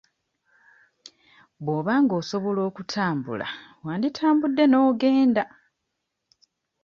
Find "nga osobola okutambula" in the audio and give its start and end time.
2.03-3.47